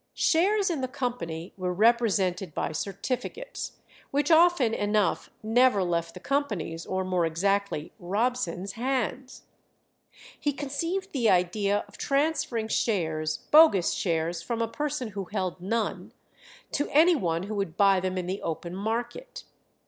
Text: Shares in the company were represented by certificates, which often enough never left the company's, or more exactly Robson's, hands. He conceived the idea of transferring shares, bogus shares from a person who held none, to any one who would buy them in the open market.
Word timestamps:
Shares 0.17 0.71
in 0.71 0.81
the 0.81 0.87
company 0.87 1.53
were 1.57 1.71
represented 1.71 2.55
by 2.55 2.71
certificates, 2.71 3.73
which 4.09 4.31
often 4.31 4.73
enough 4.73 5.29
never 5.43 5.83
left 5.83 6.15
the 6.15 6.19
company's, 6.19 6.87
or 6.87 7.03
more 7.03 7.23
exactly 7.23 7.91
Robson's, 7.99 8.71
hands. 8.71 9.43
He 10.39 10.53
conceived 10.53 11.11
the 11.11 11.29
idea 11.29 11.85
of 11.87 11.99
transferring 11.99 12.67
shares, 12.69 13.45
bogus 13.51 13.93
shares 13.93 14.41
from 14.41 14.59
a 14.59 14.67
person 14.67 15.09
who 15.09 15.25
held 15.25 15.61
none, 15.61 16.13
to 16.71 16.89
any 16.89 17.15
one 17.15 17.43
who 17.43 17.53
would 17.53 17.77
buy 17.77 17.99
them 17.99 18.17
in 18.17 18.25
the 18.25 18.41
open 18.41 18.75
market. 18.75 19.43